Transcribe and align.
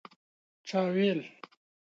چا 0.67 0.81
ویل 0.93 1.19